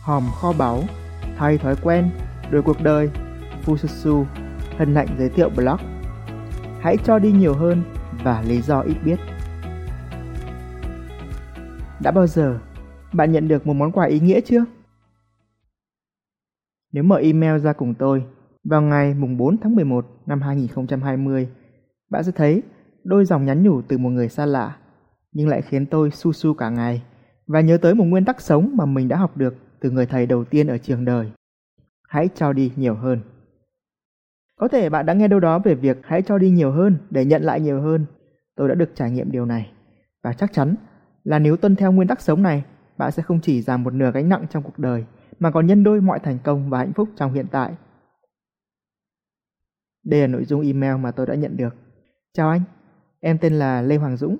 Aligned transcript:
hòm 0.00 0.30
kho 0.40 0.52
báu, 0.52 0.82
thay 1.36 1.58
thói 1.58 1.76
quen, 1.82 2.10
đổi 2.50 2.62
cuộc 2.62 2.82
đời, 2.82 3.10
Fususu, 3.64 4.24
hân 4.78 4.94
hạnh 4.94 5.08
giới 5.18 5.28
thiệu 5.28 5.50
blog. 5.56 5.76
Hãy 6.80 6.96
cho 7.04 7.18
đi 7.18 7.32
nhiều 7.32 7.54
hơn 7.54 7.82
và 8.24 8.42
lý 8.42 8.62
do 8.62 8.80
ít 8.80 8.96
biết. 9.04 9.16
Đã 12.02 12.10
bao 12.10 12.26
giờ 12.26 12.58
bạn 13.12 13.32
nhận 13.32 13.48
được 13.48 13.66
một 13.66 13.72
món 13.72 13.92
quà 13.92 14.06
ý 14.06 14.20
nghĩa 14.20 14.40
chưa? 14.40 14.64
Nếu 16.92 17.04
mở 17.04 17.16
email 17.16 17.58
ra 17.58 17.72
cùng 17.72 17.94
tôi 17.94 18.24
vào 18.64 18.82
ngày 18.82 19.14
mùng 19.14 19.36
4 19.36 19.56
tháng 19.62 19.74
11 19.74 20.06
năm 20.26 20.40
2020, 20.40 21.48
bạn 22.10 22.24
sẽ 22.24 22.32
thấy 22.32 22.62
đôi 23.04 23.24
dòng 23.24 23.44
nhắn 23.44 23.62
nhủ 23.62 23.82
từ 23.82 23.98
một 23.98 24.10
người 24.10 24.28
xa 24.28 24.46
lạ, 24.46 24.76
nhưng 25.32 25.48
lại 25.48 25.62
khiến 25.62 25.86
tôi 25.86 26.10
su 26.10 26.32
su 26.32 26.54
cả 26.54 26.70
ngày 26.70 27.02
và 27.46 27.60
nhớ 27.60 27.78
tới 27.82 27.94
một 27.94 28.04
nguyên 28.04 28.24
tắc 28.24 28.40
sống 28.40 28.70
mà 28.76 28.86
mình 28.86 29.08
đã 29.08 29.16
học 29.16 29.36
được 29.36 29.54
từ 29.80 29.90
người 29.90 30.06
thầy 30.06 30.26
đầu 30.26 30.44
tiên 30.44 30.66
ở 30.66 30.78
trường 30.78 31.04
đời. 31.04 31.30
Hãy 32.08 32.28
cho 32.34 32.52
đi 32.52 32.72
nhiều 32.76 32.94
hơn. 32.94 33.20
Có 34.56 34.68
thể 34.68 34.90
bạn 34.90 35.06
đã 35.06 35.14
nghe 35.14 35.28
đâu 35.28 35.40
đó 35.40 35.58
về 35.58 35.74
việc 35.74 35.98
hãy 36.02 36.22
cho 36.22 36.38
đi 36.38 36.50
nhiều 36.50 36.72
hơn 36.72 36.98
để 37.10 37.24
nhận 37.24 37.42
lại 37.42 37.60
nhiều 37.60 37.80
hơn. 37.80 38.06
Tôi 38.56 38.68
đã 38.68 38.74
được 38.74 38.90
trải 38.94 39.10
nghiệm 39.10 39.30
điều 39.30 39.46
này. 39.46 39.72
Và 40.22 40.32
chắc 40.32 40.52
chắn 40.52 40.74
là 41.24 41.38
nếu 41.38 41.56
tuân 41.56 41.76
theo 41.76 41.92
nguyên 41.92 42.08
tắc 42.08 42.20
sống 42.20 42.42
này, 42.42 42.64
bạn 42.98 43.12
sẽ 43.12 43.22
không 43.22 43.40
chỉ 43.40 43.62
giảm 43.62 43.82
một 43.82 43.94
nửa 43.94 44.10
gánh 44.12 44.28
nặng 44.28 44.46
trong 44.50 44.62
cuộc 44.62 44.78
đời, 44.78 45.04
mà 45.38 45.50
còn 45.50 45.66
nhân 45.66 45.84
đôi 45.84 46.00
mọi 46.00 46.18
thành 46.18 46.38
công 46.44 46.70
và 46.70 46.78
hạnh 46.78 46.92
phúc 46.92 47.08
trong 47.16 47.32
hiện 47.32 47.46
tại. 47.50 47.72
Đây 50.04 50.20
là 50.20 50.26
nội 50.26 50.44
dung 50.44 50.66
email 50.66 50.96
mà 50.96 51.10
tôi 51.10 51.26
đã 51.26 51.34
nhận 51.34 51.56
được. 51.56 51.74
Chào 52.32 52.50
anh, 52.50 52.62
em 53.20 53.38
tên 53.38 53.58
là 53.58 53.82
Lê 53.82 53.96
Hoàng 53.96 54.16
Dũng. 54.16 54.36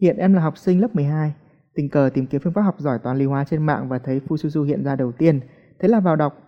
Hiện 0.00 0.16
em 0.16 0.34
là 0.34 0.42
học 0.42 0.58
sinh 0.58 0.80
lớp 0.80 0.94
12. 0.94 1.34
Tình 1.74 1.88
cờ 1.88 2.10
tìm 2.14 2.26
kiếm 2.26 2.40
phương 2.44 2.52
pháp 2.52 2.62
học 2.62 2.74
giỏi 2.78 2.98
toán 2.98 3.18
lý 3.18 3.24
hóa 3.24 3.44
trên 3.44 3.66
mạng 3.66 3.88
và 3.88 3.98
thấy 3.98 4.20
Fususu 4.28 4.62
hiện 4.62 4.84
ra 4.84 4.96
đầu 4.96 5.12
tiên. 5.12 5.40
Thế 5.78 5.88
là 5.88 6.00
vào 6.00 6.16
đọc. 6.16 6.38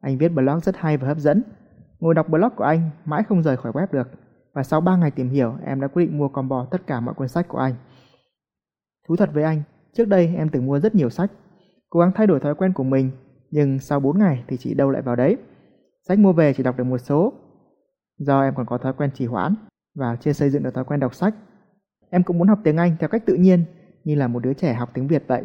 Anh 0.00 0.18
viết 0.18 0.28
blog 0.28 0.60
rất 0.60 0.76
hay 0.76 0.96
và 0.96 1.08
hấp 1.08 1.18
dẫn. 1.18 1.42
Ngồi 2.00 2.14
đọc 2.14 2.28
blog 2.28 2.50
của 2.56 2.64
anh, 2.64 2.90
mãi 3.04 3.22
không 3.22 3.42
rời 3.42 3.56
khỏi 3.56 3.72
web 3.72 3.86
được. 3.92 4.08
Và 4.54 4.62
sau 4.62 4.80
3 4.80 4.96
ngày 4.96 5.10
tìm 5.10 5.28
hiểu, 5.28 5.54
em 5.64 5.80
đã 5.80 5.88
quyết 5.88 6.06
định 6.06 6.18
mua 6.18 6.28
combo 6.28 6.66
tất 6.70 6.86
cả 6.86 7.00
mọi 7.00 7.14
cuốn 7.14 7.28
sách 7.28 7.48
của 7.48 7.58
anh. 7.58 7.74
Thú 9.08 9.16
thật 9.16 9.30
với 9.32 9.44
anh, 9.44 9.62
trước 9.92 10.08
đây 10.08 10.34
em 10.36 10.48
từng 10.48 10.66
mua 10.66 10.80
rất 10.80 10.94
nhiều 10.94 11.10
sách. 11.10 11.30
Cố 11.90 12.00
gắng 12.00 12.12
thay 12.14 12.26
đổi 12.26 12.40
thói 12.40 12.54
quen 12.54 12.72
của 12.72 12.84
mình, 12.84 13.10
nhưng 13.50 13.78
sau 13.78 14.00
4 14.00 14.18
ngày 14.18 14.44
thì 14.48 14.56
chỉ 14.56 14.74
đâu 14.74 14.90
lại 14.90 15.02
vào 15.02 15.16
đấy. 15.16 15.36
Sách 16.08 16.18
mua 16.18 16.32
về 16.32 16.54
chỉ 16.54 16.62
đọc 16.62 16.76
được 16.76 16.84
một 16.84 16.98
số. 16.98 17.32
Do 18.18 18.42
em 18.42 18.54
còn 18.54 18.66
có 18.66 18.78
thói 18.78 18.92
quen 18.92 19.10
trì 19.14 19.26
hoãn 19.26 19.54
và 19.94 20.16
chưa 20.20 20.32
xây 20.32 20.50
dựng 20.50 20.62
được 20.62 20.74
thói 20.74 20.84
quen 20.84 21.00
đọc 21.00 21.14
sách. 21.14 21.34
Em 22.10 22.22
cũng 22.22 22.38
muốn 22.38 22.48
học 22.48 22.58
tiếng 22.64 22.76
Anh 22.76 22.96
theo 23.00 23.08
cách 23.08 23.26
tự 23.26 23.34
nhiên, 23.34 23.64
như 24.04 24.14
là 24.14 24.28
một 24.28 24.40
đứa 24.40 24.54
trẻ 24.54 24.74
học 24.74 24.90
tiếng 24.94 25.08
Việt 25.08 25.24
vậy. 25.26 25.42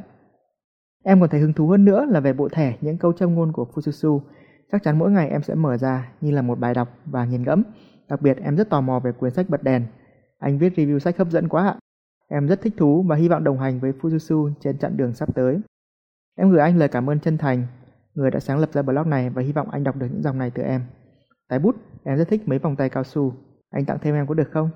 Em 1.04 1.22
còn 1.22 1.30
thấy 1.30 1.40
hứng 1.40 1.54
thú 1.54 1.68
hơn 1.68 1.86
nữa 1.86 2.06
là 2.10 2.20
về 2.20 2.34
bộ 2.34 2.50
thẻ 2.50 2.78
những 2.82 2.98
câu 2.98 3.14
châm 3.14 3.36
ngôn 3.36 3.52
của 3.52 3.68
Fususu. 3.74 4.20
Chắc 4.72 4.84
chắn 4.84 5.00
mỗi 5.00 5.12
ngày 5.12 5.30
em 5.30 5.44
sẽ 5.44 5.56
mở 5.56 5.78
ra 5.78 6.12
như 6.22 6.32
là 6.32 6.42
một 6.42 6.60
bài 6.60 6.74
đọc 6.74 6.90
và 7.06 7.26
nghiền 7.26 7.44
ngẫm. 7.44 7.64
Đặc 8.10 8.22
biệt 8.22 8.38
em 8.44 8.56
rất 8.56 8.70
tò 8.70 8.82
mò 8.82 9.00
về 9.00 9.12
cuốn 9.12 9.32
sách 9.32 9.50
bật 9.50 9.64
đèn. 9.64 9.86
Anh 10.40 10.58
viết 10.58 10.74
review 10.76 11.00
sách 11.00 11.18
hấp 11.18 11.32
dẫn 11.32 11.48
quá 11.48 11.68
ạ. 11.68 11.76
Em 12.28 12.48
rất 12.48 12.62
thích 12.62 12.74
thú 12.78 13.04
và 13.04 13.16
hy 13.16 13.28
vọng 13.28 13.44
đồng 13.44 13.60
hành 13.60 13.80
với 13.80 13.92
Fususu 13.92 14.52
trên 14.60 14.78
chặng 14.78 14.98
đường 14.98 15.14
sắp 15.14 15.36
tới. 15.36 15.60
Em 16.36 16.52
gửi 16.52 16.60
anh 16.60 16.78
lời 16.78 16.88
cảm 16.88 17.10
ơn 17.10 17.20
chân 17.20 17.38
thành, 17.38 17.68
người 18.14 18.32
đã 18.32 18.40
sáng 18.40 18.60
lập 18.60 18.70
ra 18.74 18.82
blog 18.82 19.10
này 19.10 19.30
và 19.30 19.42
hy 19.42 19.52
vọng 19.52 19.70
anh 19.70 19.84
đọc 19.84 19.96
được 19.96 20.08
những 20.12 20.22
dòng 20.22 20.38
này 20.38 20.52
từ 20.52 20.64
em. 20.64 20.82
Tái 21.50 21.60
bút, 21.60 21.76
em 22.04 22.18
rất 22.18 22.28
thích 22.28 22.48
mấy 22.48 22.60
vòng 22.60 22.76
tay 22.76 22.90
cao 22.90 23.04
su. 23.04 23.34
Anh 23.70 23.86
tặng 23.86 23.98
thêm 24.02 24.16
em 24.16 24.28
có 24.28 24.34
được 24.34 24.52
không? 24.52 24.70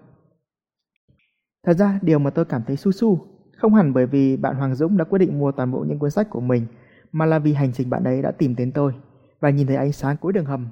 Thật 1.66 1.74
ra, 1.74 2.00
điều 2.02 2.20
mà 2.20 2.30
tôi 2.30 2.46
cảm 2.46 2.62
thấy 2.68 2.78
su 2.78 2.92
su 2.92 3.33
không 3.64 3.74
hẳn 3.74 3.94
bởi 3.94 4.06
vì 4.06 4.38
bạn 4.38 4.56
Hoàng 4.56 4.76
Dũng 4.76 4.98
đã 4.98 5.06
quyết 5.06 5.20
định 5.20 5.40
mua 5.40 5.52
toàn 5.52 5.72
bộ 5.72 5.80
những 5.80 6.00
cuốn 6.00 6.12
sách 6.12 6.30
của 6.30 6.42
mình, 6.42 6.66
mà 7.12 7.26
là 7.26 7.40
vì 7.40 7.54
hành 7.54 7.74
trình 7.74 7.90
bạn 7.90 8.04
ấy 8.04 8.22
đã 8.22 8.32
tìm 8.32 8.56
đến 8.56 8.72
tôi 8.72 8.94
và 9.40 9.50
nhìn 9.50 9.68
thấy 9.68 9.76
ánh 9.76 9.92
sáng 9.92 10.18
cuối 10.18 10.34
đường 10.34 10.46
hầm. 10.46 10.68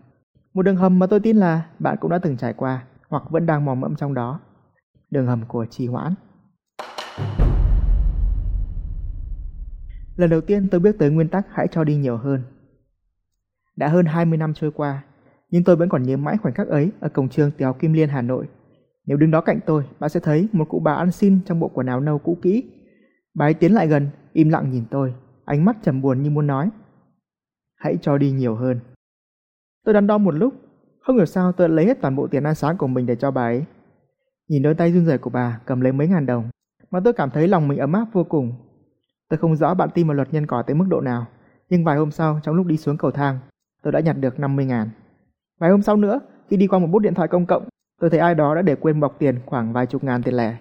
Một 0.53 0.61
đường 0.61 0.75
hầm 0.75 0.99
mà 0.99 1.07
tôi 1.07 1.19
tin 1.19 1.37
là 1.37 1.65
bạn 1.79 1.97
cũng 2.01 2.11
đã 2.11 2.19
từng 2.23 2.37
trải 2.37 2.53
qua 2.53 2.83
hoặc 3.09 3.23
vẫn 3.29 3.45
đang 3.45 3.65
mò 3.65 3.75
mẫm 3.75 3.95
trong 3.95 4.13
đó. 4.13 4.39
Đường 5.11 5.27
hầm 5.27 5.45
của 5.47 5.65
trì 5.65 5.87
hoãn. 5.87 6.13
Lần 10.15 10.29
đầu 10.29 10.41
tiên 10.41 10.67
tôi 10.71 10.79
biết 10.79 10.95
tới 10.99 11.09
nguyên 11.09 11.29
tắc 11.29 11.47
hãy 11.51 11.67
cho 11.71 11.83
đi 11.83 11.95
nhiều 11.95 12.17
hơn. 12.17 12.43
Đã 13.75 13.87
hơn 13.87 14.05
20 14.05 14.37
năm 14.37 14.53
trôi 14.53 14.71
qua, 14.71 15.03
nhưng 15.49 15.63
tôi 15.63 15.75
vẫn 15.75 15.89
còn 15.89 16.03
nhớ 16.03 16.17
mãi 16.17 16.37
khoảnh 16.37 16.53
khắc 16.53 16.67
ấy 16.67 16.91
ở 16.99 17.09
cổng 17.09 17.29
trường 17.29 17.51
tiểu 17.51 17.67
học 17.67 17.79
Kim 17.79 17.93
Liên 17.93 18.09
Hà 18.09 18.21
Nội. 18.21 18.47
Nếu 19.05 19.17
đứng 19.17 19.31
đó 19.31 19.41
cạnh 19.41 19.59
tôi, 19.65 19.83
bạn 19.99 20.09
sẽ 20.09 20.19
thấy 20.19 20.47
một 20.51 20.69
cụ 20.69 20.79
bà 20.79 20.93
ăn 20.93 21.11
xin 21.11 21.39
trong 21.45 21.59
bộ 21.59 21.67
quần 21.67 21.87
áo 21.87 21.99
nâu 21.99 22.19
cũ 22.19 22.37
kỹ. 22.41 22.63
Bà 23.33 23.45
ấy 23.45 23.53
tiến 23.53 23.73
lại 23.73 23.87
gần, 23.87 24.09
im 24.33 24.49
lặng 24.49 24.71
nhìn 24.71 24.83
tôi, 24.91 25.13
ánh 25.45 25.65
mắt 25.65 25.77
trầm 25.81 26.01
buồn 26.01 26.23
như 26.23 26.29
muốn 26.29 26.47
nói. 26.47 26.69
Hãy 27.75 27.97
cho 28.01 28.17
đi 28.17 28.31
nhiều 28.31 28.55
hơn. 28.55 28.79
Tôi 29.85 29.93
đắn 29.93 30.07
đo 30.07 30.17
một 30.17 30.31
lúc, 30.31 30.53
không 30.99 31.15
hiểu 31.15 31.25
sao 31.25 31.51
tôi 31.51 31.69
lấy 31.69 31.85
hết 31.85 32.01
toàn 32.01 32.15
bộ 32.15 32.27
tiền 32.27 32.43
ăn 32.43 32.55
sáng 32.55 32.77
của 32.77 32.87
mình 32.87 33.05
để 33.05 33.15
cho 33.15 33.31
bà 33.31 33.41
ấy. 33.41 33.65
Nhìn 34.47 34.61
đôi 34.61 34.73
tay 34.73 34.91
run 34.91 35.05
rẩy 35.05 35.17
của 35.17 35.29
bà 35.29 35.59
cầm 35.65 35.81
lấy 35.81 35.91
mấy 35.91 36.07
ngàn 36.07 36.25
đồng, 36.25 36.49
mà 36.91 36.99
tôi 37.03 37.13
cảm 37.13 37.29
thấy 37.29 37.47
lòng 37.47 37.67
mình 37.67 37.79
ấm 37.79 37.93
áp 37.93 38.05
vô 38.13 38.23
cùng. 38.23 38.53
Tôi 39.29 39.37
không 39.37 39.55
rõ 39.55 39.73
bạn 39.73 39.89
tin 39.93 40.07
vào 40.07 40.15
luật 40.15 40.33
nhân 40.33 40.47
quả 40.47 40.61
tới 40.61 40.75
mức 40.75 40.85
độ 40.89 41.01
nào, 41.01 41.25
nhưng 41.69 41.83
vài 41.83 41.97
hôm 41.97 42.11
sau 42.11 42.39
trong 42.43 42.55
lúc 42.55 42.65
đi 42.65 42.77
xuống 42.77 42.97
cầu 42.97 43.11
thang, 43.11 43.39
tôi 43.83 43.91
đã 43.93 43.99
nhặt 43.99 44.15
được 44.19 44.39
50 44.39 44.65
ngàn. 44.65 44.89
Vài 45.59 45.71
hôm 45.71 45.81
sau 45.81 45.97
nữa, 45.97 46.19
khi 46.49 46.57
đi 46.57 46.67
qua 46.67 46.79
một 46.79 46.87
bút 46.87 46.99
điện 46.99 47.13
thoại 47.13 47.27
công 47.27 47.45
cộng, 47.45 47.67
tôi 47.99 48.09
thấy 48.09 48.19
ai 48.19 48.35
đó 48.35 48.55
đã 48.55 48.61
để 48.61 48.75
quên 48.75 48.99
bọc 48.99 49.19
tiền 49.19 49.39
khoảng 49.45 49.73
vài 49.73 49.85
chục 49.85 50.03
ngàn 50.03 50.23
tiền 50.23 50.33
lẻ. 50.33 50.57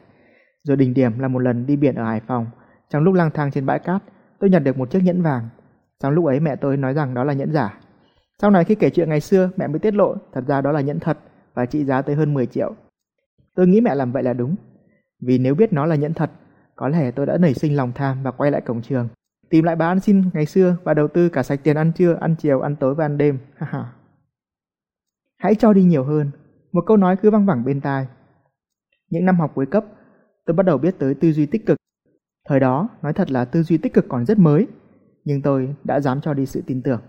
Rồi 0.65 0.77
đỉnh 0.77 0.95
điểm 0.95 1.19
là 1.19 1.29
một 1.29 1.39
lần 1.39 1.67
đi 1.67 1.77
biển 1.77 1.95
ở 1.95 2.05
Hải 2.05 2.21
Phòng, 2.21 2.47
trong 2.89 3.03
lúc 3.03 3.15
lang 3.15 3.31
thang 3.31 3.51
trên 3.51 3.67
bãi 3.67 3.79
cát, 3.79 4.03
tôi 4.39 4.51
nhặt 4.51 4.63
được 4.65 4.79
một 4.79 4.91
chiếc 4.91 5.03
nhẫn 5.03 5.23
vàng. 5.23 5.49
Trong 6.01 6.13
lúc 6.13 6.27
ấy 6.27 6.41
mẹ 6.41 6.57
tôi 6.57 6.77
nói 6.77 6.95
rằng 6.95 7.15
đó 7.15 7.25
là 7.25 7.33
nhẫn 7.33 7.53
giả. 7.53 7.81
Sau 8.43 8.51
này 8.51 8.65
khi 8.65 8.75
kể 8.75 8.91
chuyện 8.91 9.09
ngày 9.09 9.21
xưa, 9.21 9.51
mẹ 9.57 9.67
mới 9.67 9.79
tiết 9.79 9.95
lộ 9.95 10.15
thật 10.33 10.45
ra 10.47 10.61
đó 10.61 10.73
là 10.73 10.81
nhẫn 10.81 11.01
thật 11.01 11.19
và 11.55 11.67
trị 11.67 11.85
giá 11.85 12.03
tới 12.03 12.17
hơn 12.17 12.35
10 12.35 12.47
triệu. 12.47 12.75
Tôi 13.55 13.67
nghĩ 13.67 13.81
mẹ 13.81 13.95
làm 13.95 14.13
vậy 14.13 14.23
là 14.23 14.33
đúng. 14.33 14.57
Vì 15.23 15.39
nếu 15.39 15.55
biết 15.55 15.73
nó 15.73 15.87
là 15.87 15.97
nhẫn 15.97 16.15
thật, 16.15 16.31
có 16.77 16.89
lẽ 16.89 17.11
tôi 17.11 17.27
đã 17.27 17.39
nảy 17.39 17.55
sinh 17.55 17.77
lòng 17.77 17.93
tham 17.95 18.23
và 18.23 18.31
quay 18.31 18.51
lại 18.51 18.61
cổng 18.61 18.83
trường. 18.83 19.09
Tìm 19.51 19.65
lại 19.65 19.77
bà 19.77 19.87
ăn 19.87 20.01
xin 20.01 20.23
ngày 20.33 20.47
xưa 20.47 20.77
và 20.85 20.95
đầu 20.95 21.09
tư 21.09 21.29
cả 21.29 21.43
sạch 21.43 21.61
tiền 21.63 21.77
ăn 21.77 21.93
trưa, 21.93 22.17
ăn 22.21 22.35
chiều, 22.39 22.61
ăn 22.61 22.77
tối 22.77 22.95
và 22.95 23.05
ăn 23.05 23.19
đêm. 23.19 23.39
Hãy 25.39 25.55
cho 25.55 25.73
đi 25.73 25.83
nhiều 25.83 26.05
hơn. 26.05 26.31
Một 26.73 26.85
câu 26.87 26.97
nói 26.97 27.17
cứ 27.17 27.31
văng 27.31 27.47
vẳng 27.47 27.65
bên 27.65 27.81
tai. 27.81 28.07
Những 29.11 29.25
năm 29.25 29.41
học 29.41 29.53
cuối 29.55 29.67
cấp, 29.67 29.85
tôi 30.51 30.55
bắt 30.55 30.67
đầu 30.67 30.79
biết 30.79 30.95
tới 30.99 31.15
tư 31.15 31.33
duy 31.33 31.47
tích 31.47 31.67
cực. 31.67 31.77
Thời 32.49 32.61
đó, 32.61 32.89
nói 33.03 33.13
thật 33.13 33.31
là 33.31 33.45
tư 33.45 33.63
duy 33.63 33.79
tích 33.79 33.95
cực 33.95 34.05
còn 34.09 34.27
rất 34.27 34.39
mới, 34.39 34.67
nhưng 35.25 35.43
tôi 35.43 35.75
đã 35.85 36.01
dám 36.01 36.21
cho 36.21 36.35
đi 36.35 36.47
sự 36.47 36.63
tin 36.67 36.83
tưởng. 36.83 37.01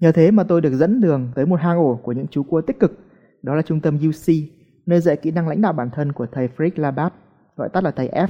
Nhờ 0.00 0.12
thế 0.12 0.30
mà 0.30 0.44
tôi 0.44 0.60
được 0.60 0.74
dẫn 0.74 1.00
đường 1.00 1.32
tới 1.34 1.46
một 1.46 1.60
hang 1.60 1.78
ổ 1.78 2.00
của 2.02 2.12
những 2.12 2.26
chú 2.30 2.42
cua 2.42 2.60
tích 2.60 2.80
cực, 2.80 2.98
đó 3.42 3.54
là 3.54 3.62
trung 3.62 3.80
tâm 3.80 3.98
UC, 4.08 4.34
nơi 4.86 5.00
dạy 5.00 5.16
kỹ 5.16 5.30
năng 5.30 5.48
lãnh 5.48 5.62
đạo 5.62 5.72
bản 5.72 5.90
thân 5.90 6.12
của 6.12 6.26
thầy 6.32 6.48
Frick 6.56 6.70
Labat, 6.76 7.12
gọi 7.56 7.68
tắt 7.68 7.84
là 7.84 7.90
thầy 7.90 8.08
F. 8.08 8.28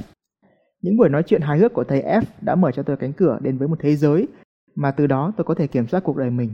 Những 0.81 0.97
buổi 0.97 1.09
nói 1.09 1.23
chuyện 1.25 1.41
hài 1.41 1.57
hước 1.57 1.73
của 1.73 1.83
thầy 1.83 2.01
F 2.01 2.21
đã 2.41 2.55
mở 2.55 2.71
cho 2.71 2.83
tôi 2.83 2.97
cánh 2.97 3.13
cửa 3.13 3.39
đến 3.41 3.57
với 3.57 3.67
một 3.67 3.77
thế 3.81 3.95
giới 3.95 4.27
mà 4.75 4.91
từ 4.91 5.07
đó 5.07 5.33
tôi 5.37 5.45
có 5.45 5.55
thể 5.55 5.67
kiểm 5.67 5.87
soát 5.87 6.03
cuộc 6.03 6.17
đời 6.17 6.29
mình. 6.29 6.49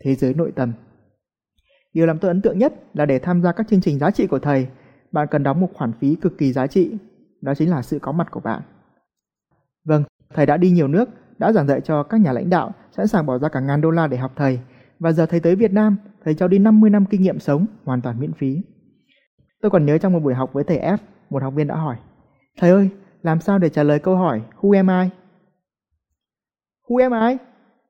Thế 0.00 0.14
giới 0.14 0.34
nội 0.34 0.52
tâm. 0.54 0.72
Điều 1.92 2.06
làm 2.06 2.18
tôi 2.18 2.28
ấn 2.28 2.42
tượng 2.42 2.58
nhất 2.58 2.74
là 2.94 3.06
để 3.06 3.18
tham 3.18 3.42
gia 3.42 3.52
các 3.52 3.68
chương 3.68 3.80
trình 3.80 3.98
giá 3.98 4.10
trị 4.10 4.26
của 4.26 4.38
thầy, 4.38 4.66
bạn 5.12 5.28
cần 5.30 5.42
đóng 5.42 5.60
một 5.60 5.68
khoản 5.74 5.92
phí 5.92 6.14
cực 6.14 6.38
kỳ 6.38 6.52
giá 6.52 6.66
trị, 6.66 6.96
đó 7.40 7.54
chính 7.54 7.70
là 7.70 7.82
sự 7.82 7.98
có 7.98 8.12
mặt 8.12 8.30
của 8.30 8.40
bạn. 8.40 8.62
Vâng, 9.84 10.04
thầy 10.34 10.46
đã 10.46 10.56
đi 10.56 10.70
nhiều 10.70 10.88
nước, 10.88 11.08
đã 11.38 11.52
giảng 11.52 11.66
dạy 11.66 11.80
cho 11.80 12.02
các 12.02 12.20
nhà 12.20 12.32
lãnh 12.32 12.50
đạo 12.50 12.72
sẵn 12.96 13.06
sàng 13.06 13.26
bỏ 13.26 13.38
ra 13.38 13.48
cả 13.48 13.60
ngàn 13.60 13.80
đô 13.80 13.90
la 13.90 14.06
để 14.06 14.16
học 14.16 14.32
thầy, 14.36 14.60
và 14.98 15.12
giờ 15.12 15.26
thầy 15.26 15.40
tới 15.40 15.56
Việt 15.56 15.72
Nam, 15.72 15.96
thầy 16.24 16.34
cho 16.34 16.48
đi 16.48 16.58
50 16.58 16.90
năm 16.90 17.04
kinh 17.10 17.22
nghiệm 17.22 17.38
sống 17.40 17.66
hoàn 17.84 18.00
toàn 18.00 18.20
miễn 18.20 18.32
phí. 18.32 18.62
Tôi 19.62 19.70
còn 19.70 19.86
nhớ 19.86 19.98
trong 19.98 20.12
một 20.12 20.20
buổi 20.20 20.34
học 20.34 20.52
với 20.52 20.64
thầy 20.64 20.78
F, 20.78 20.98
một 21.30 21.42
học 21.42 21.54
viên 21.54 21.66
đã 21.66 21.76
hỏi: 21.76 21.96
"Thầy 22.58 22.70
ơi, 22.70 22.90
làm 23.22 23.40
sao 23.40 23.58
để 23.58 23.68
trả 23.68 23.82
lời 23.82 23.98
câu 23.98 24.16
hỏi 24.16 24.42
Who 24.60 24.76
am 24.76 25.04
I?" 25.04 25.10
"Who 26.88 27.10
am 27.10 27.30
I? 27.30 27.36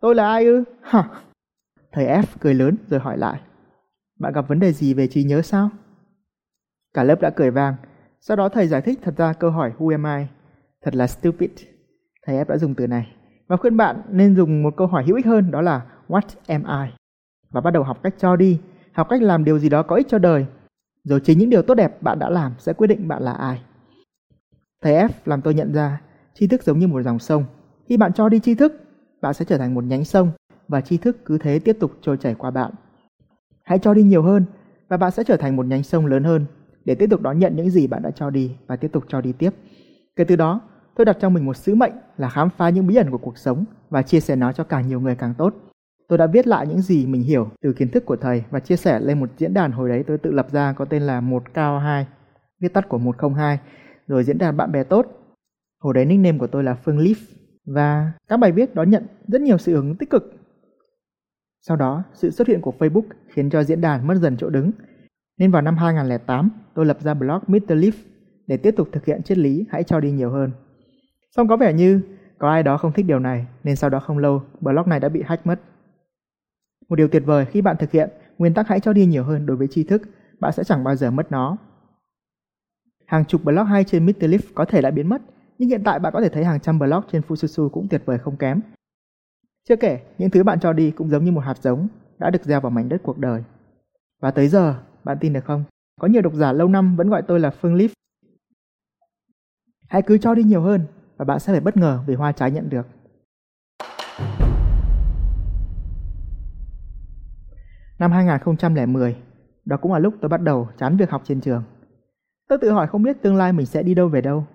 Tôi 0.01 0.15
là 0.15 0.29
ai 0.29 0.45
ư?" 0.45 0.65
Hả? 0.83 1.09
Thầy 1.93 2.07
F 2.07 2.23
cười 2.41 2.55
lớn 2.55 2.77
rồi 2.89 3.01
hỏi 3.01 3.19
lại: 3.19 3.41
bạn 4.19 4.33
gặp 4.33 4.49
vấn 4.49 4.61
đề 4.61 4.73
gì 4.73 4.95
về 4.95 5.07
trí 5.07 5.25
nhớ 5.25 5.43
sao? 5.43 5.71
Cả 6.95 7.05
lớp 7.05 7.21
đã 7.21 7.31
cười 7.31 7.51
vang. 7.51 7.75
Sau 8.21 8.37
đó 8.37 8.49
thầy 8.49 8.69
giải 8.69 8.83
thích 8.83 8.99
thật 9.03 9.15
ra 9.17 9.33
câu 9.33 9.51
hỏi 9.51 9.73
Who 9.79 9.91
am 9.91 10.21
I? 10.21 10.27
Thật 10.83 10.95
là 10.95 11.07
stupid. 11.07 11.51
Thầy 12.27 12.37
F 12.37 12.45
đã 12.45 12.59
dùng 12.59 12.75
từ 12.75 12.87
này. 12.87 13.17
Và 13.49 13.57
khuyên 13.57 13.77
bạn 13.77 14.03
nên 14.09 14.37
dùng 14.37 14.63
một 14.63 14.75
câu 14.77 14.87
hỏi 14.87 15.05
hữu 15.05 15.17
ích 15.17 15.27
hơn 15.27 15.51
đó 15.51 15.61
là 15.61 15.83
What 16.09 16.23
am 16.47 16.63
I? 16.63 16.93
Và 17.51 17.61
bắt 17.61 17.71
đầu 17.71 17.83
học 17.83 18.03
cách 18.03 18.15
cho 18.19 18.37
đi, 18.37 18.61
học 18.93 19.07
cách 19.11 19.23
làm 19.23 19.45
điều 19.45 19.59
gì 19.59 19.69
đó 19.69 19.83
có 19.83 19.97
ích 19.97 20.07
cho 20.09 20.19
đời. 20.19 20.47
Rồi 21.05 21.21
chính 21.21 21.39
những 21.39 21.51
điều 21.51 21.63
tốt 21.63 21.75
đẹp 21.75 22.03
bạn 22.03 22.19
đã 22.19 22.31
làm 22.31 22.53
sẽ 22.59 22.73
quyết 22.73 22.87
định 22.87 23.09
bạn 23.09 23.23
là 23.23 23.33
ai. 23.33 23.63
Thầy 24.83 24.95
F 24.95 25.09
làm 25.25 25.43
tôi 25.43 25.55
nhận 25.55 25.73
ra 25.73 26.01
tri 26.35 26.47
thức 26.47 26.63
giống 26.63 26.79
như 26.79 26.87
một 26.87 27.03
dòng 27.03 27.19
sông. 27.19 27.45
Khi 27.89 27.97
bạn 27.97 28.13
cho 28.13 28.29
đi 28.29 28.41
tri 28.41 28.55
thức, 28.55 28.73
bạn 29.21 29.35
sẽ 29.35 29.45
trở 29.45 29.59
thành 29.59 29.75
một 29.75 29.85
nhánh 29.85 30.05
sông 30.05 30.31
và 30.69 30.81
tri 30.81 30.97
thức 30.97 31.17
cứ 31.25 31.39
thế 31.39 31.59
tiếp 31.59 31.77
tục 31.81 31.93
trôi 32.03 32.17
chảy 32.17 32.35
qua 32.35 32.51
bạn. 32.51 32.73
Hãy 33.65 33.79
cho 33.79 33.95
đi 33.95 34.03
nhiều 34.03 34.23
hơn 34.23 34.45
và 34.89 34.97
bạn 34.97 35.11
sẽ 35.11 35.25
trở 35.25 35.37
thành 35.37 35.57
một 35.57 35.67
nhánh 35.67 35.83
sông 35.83 36.07
lớn 36.07 36.25
hơn 36.25 36.47
để 36.85 36.95
tiếp 36.95 37.11
tục 37.11 37.21
đón 37.21 37.39
nhận 37.39 37.57
những 37.57 37.71
gì 37.71 37.87
bạn 37.87 38.03
đã 38.03 38.11
cho 38.11 38.31
đi 38.31 38.51
và 38.67 38.77
tiếp 38.77 38.89
tục 38.93 39.05
cho 39.09 39.21
đi 39.21 39.33
tiếp. 39.33 39.51
Kể 40.17 40.25
từ 40.25 40.37
đó, 40.37 40.61
tôi 40.97 41.05
đặt 41.05 41.17
trong 41.21 41.35
mình 41.35 41.47
một 41.47 41.57
sứ 41.57 41.75
mệnh 41.75 41.93
là 42.17 42.29
khám 42.29 42.51
phá 42.51 42.69
những 42.69 42.87
bí 42.87 42.95
ẩn 42.95 43.11
của 43.11 43.19
cuộc 43.19 43.39
sống 43.39 43.65
và 43.91 44.03
chia 44.03 44.21
sẻ 44.21 44.37
nó 44.37 44.53
cho 44.53 44.65
càng 44.65 44.89
nhiều 44.89 45.01
người 45.01 45.15
càng 45.15 45.35
tốt. 45.39 45.55
Tôi 46.09 46.19
đã 46.19 46.27
viết 46.27 46.47
lại 46.47 46.67
những 46.67 46.81
gì 46.81 47.07
mình 47.07 47.23
hiểu 47.23 47.49
từ 47.63 47.73
kiến 47.73 47.89
thức 47.89 48.07
của 48.07 48.17
thầy 48.17 48.45
và 48.51 48.61
chia 48.61 48.77
sẻ 48.77 49.01
lên 49.01 49.21
một 49.21 49.31
diễn 49.39 49.55
đàn 49.55 49.73
hồi 49.73 49.89
đấy 49.89 50.05
tôi 50.07 50.19
tự 50.19 50.33
lập 50.33 50.47
ra 50.53 50.73
có 50.73 50.85
tên 50.85 51.03
là 51.03 51.21
1 51.21 51.55
cao 51.55 51.79
2, 51.79 52.07
viết 52.61 52.73
tắt 52.73 52.89
của 52.89 52.99
102, 52.99 53.59
rồi 54.07 54.25
diễn 54.25 54.39
đàn 54.39 54.57
bạn 54.57 54.73
bè 54.73 54.85
tốt. 54.85 55.07
Hồi 55.79 55.95
đấy 55.95 56.05
nickname 56.05 56.39
của 56.39 56.47
tôi 56.47 56.65
là 56.65 56.75
Phương 56.75 56.99
Leaf 56.99 57.15
và 57.67 58.13
các 58.29 58.37
bài 58.37 58.53
viết 58.53 58.75
đón 58.75 58.91
nhận 58.91 59.07
rất 59.29 59.41
nhiều 59.41 59.59
sự 59.59 59.73
hưởng 59.73 59.87
ứng 59.87 59.97
tích 59.97 60.11
cực. 60.11 60.33
Sau 61.61 61.77
đó, 61.77 62.03
sự 62.15 62.31
xuất 62.31 62.49
hiện 62.49 62.61
của 62.61 62.73
Facebook 62.79 63.05
khiến 63.29 63.51
cho 63.51 63.65
diễn 63.65 63.81
đàn 63.81 64.07
mất 64.07 64.15
dần 64.15 64.37
chỗ 64.37 64.51
đứng. 64.51 64.71
Nên 65.39 65.51
vào 65.51 65.63
năm 65.63 65.77
2008, 65.77 66.51
tôi 66.75 66.87
lập 66.87 66.99
ra 67.01 67.15
blog 67.15 67.41
Mr. 67.47 67.73
Leaf 67.73 67.93
để 68.47 68.57
tiếp 68.57 68.75
tục 68.77 68.89
thực 68.93 69.05
hiện 69.05 69.23
triết 69.23 69.39
lý 69.39 69.67
hãy 69.71 69.85
cho 69.85 70.01
đi 70.01 70.11
nhiều 70.11 70.31
hơn. 70.31 70.53
Xong 71.37 71.49
có 71.49 71.57
vẻ 71.57 71.73
như 71.73 72.01
có 72.39 72.51
ai 72.51 72.63
đó 72.63 72.77
không 72.77 72.93
thích 72.93 73.07
điều 73.07 73.19
này 73.19 73.47
nên 73.65 73.77
sau 73.77 73.91
đó 73.91 74.01
không 74.01 74.19
lâu 74.19 74.43
blog 74.61 74.89
này 74.89 75.01
đã 75.01 75.09
bị 75.09 75.23
hack 75.27 75.47
mất. 75.47 75.61
Một 76.89 76.97
điều 76.97 77.09
tuyệt 77.09 77.23
vời 77.27 77.47
khi 77.47 77.61
bạn 77.63 77.77
thực 77.77 77.91
hiện 77.91 78.11
nguyên 78.39 78.55
tắc 78.55 78.69
hãy 78.69 78.81
cho 78.81 78.93
đi 78.93 79.07
nhiều 79.07 79.25
hơn 79.25 79.47
đối 79.47 79.57
với 79.57 79.69
tri 79.71 79.85
thức, 79.85 80.03
bạn 80.41 80.53
sẽ 80.53 80.65
chẳng 80.65 80.85
bao 80.85 80.97
giờ 80.97 81.11
mất 81.11 81.33
nó. 81.33 81.57
Hàng 83.07 83.25
chục 83.25 83.45
blog 83.45 83.65
hay 83.65 83.85
trên 83.85 84.07
Mr. 84.07 84.11
Leaf 84.11 84.41
có 84.55 84.65
thể 84.65 84.83
đã 84.83 84.91
biến 84.91 85.09
mất, 85.09 85.23
nhưng 85.59 85.69
hiện 85.69 85.83
tại 85.85 85.99
bạn 85.99 86.13
có 86.13 86.21
thể 86.21 86.29
thấy 86.29 86.45
hàng 86.45 86.61
trăm 86.61 86.79
blog 86.79 87.03
trên 87.13 87.23
Fususu 87.29 87.69
cũng 87.69 87.89
tuyệt 87.89 88.03
vời 88.05 88.19
không 88.19 88.37
kém. 88.37 88.61
Chưa 89.69 89.77
kể, 89.77 90.01
những 90.19 90.31
thứ 90.31 90.43
bạn 90.43 90.61
cho 90.61 90.73
đi 90.73 90.91
cũng 90.91 91.11
giống 91.11 91.25
như 91.25 91.33
một 91.33 91.41
hạt 91.41 91.59
giống 91.63 91.89
đã 92.19 92.31
được 92.31 92.45
gieo 92.45 92.61
vào 92.61 92.71
mảnh 92.71 92.89
đất 92.89 93.01
cuộc 93.03 93.19
đời. 93.19 93.43
Và 94.21 94.31
tới 94.31 94.49
giờ, 94.49 94.75
bạn 95.05 95.19
tin 95.21 95.33
được 95.33 95.45
không? 95.45 95.65
Có 96.01 96.09
nhiều 96.09 96.23
độc 96.23 96.35
giả 96.35 96.53
lâu 96.53 96.69
năm 96.69 96.97
vẫn 96.97 97.09
gọi 97.09 97.23
tôi 97.23 97.41
là 97.41 97.51
Phương 97.51 97.77
Leaf. 97.77 97.89
Hãy 99.89 100.03
cứ 100.03 100.19
cho 100.19 100.35
đi 100.35 100.43
nhiều 100.43 100.63
hơn 100.63 100.87
và 101.17 101.25
bạn 101.25 101.41
sẽ 101.41 101.53
phải 101.53 101.61
bất 101.61 101.77
ngờ 101.77 102.01
về 102.07 102.15
hoa 102.15 102.33
trái 102.33 102.51
nhận 102.51 102.71
được. 102.71 102.87
Năm 107.99 108.13
2010, 108.13 109.17
đó 109.65 109.77
cũng 109.77 109.93
là 109.93 109.99
lúc 109.99 110.15
tôi 110.21 110.29
bắt 110.29 110.43
đầu 110.43 110.69
chán 110.79 110.97
việc 110.97 111.11
học 111.11 111.23
trên 111.25 111.41
trường. 111.41 111.63
Tôi 112.49 112.59
tự 112.59 112.71
hỏi 112.71 112.87
không 112.87 113.03
biết 113.03 113.23
tương 113.23 113.37
lai 113.37 113.53
mình 113.53 113.67
sẽ 113.67 113.83
đi 113.83 113.95
đâu 113.95 114.09
về 114.09 114.21
đâu. 114.21 114.47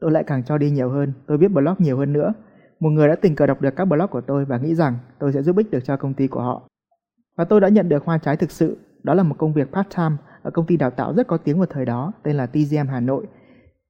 Tôi 0.00 0.10
lại 0.10 0.24
càng 0.26 0.44
cho 0.44 0.58
đi 0.58 0.70
nhiều 0.70 0.90
hơn, 0.90 1.12
tôi 1.26 1.38
viết 1.38 1.48
blog 1.48 1.74
nhiều 1.78 1.98
hơn 1.98 2.12
nữa. 2.12 2.32
Một 2.80 2.90
người 2.90 3.08
đã 3.08 3.16
tình 3.22 3.36
cờ 3.36 3.46
đọc 3.46 3.60
được 3.60 3.76
các 3.76 3.84
blog 3.84 4.08
của 4.10 4.20
tôi 4.20 4.44
và 4.44 4.58
nghĩ 4.58 4.74
rằng 4.74 4.98
tôi 5.18 5.32
sẽ 5.32 5.42
giúp 5.42 5.56
ích 5.56 5.70
được 5.70 5.84
cho 5.84 5.96
công 5.96 6.14
ty 6.14 6.26
của 6.26 6.42
họ. 6.42 6.68
Và 7.36 7.44
tôi 7.44 7.60
đã 7.60 7.68
nhận 7.68 7.88
được 7.88 8.04
hoa 8.04 8.18
trái 8.18 8.36
thực 8.36 8.50
sự, 8.50 8.76
đó 9.02 9.14
là 9.14 9.22
một 9.22 9.34
công 9.38 9.52
việc 9.52 9.72
part-time 9.72 10.16
ở 10.42 10.50
công 10.50 10.66
ty 10.66 10.76
đào 10.76 10.90
tạo 10.90 11.14
rất 11.14 11.26
có 11.26 11.36
tiếng 11.36 11.58
vào 11.58 11.66
thời 11.70 11.84
đó 11.84 12.12
tên 12.22 12.36
là 12.36 12.46
TGM 12.46 12.88
Hà 12.88 13.00
Nội. 13.00 13.26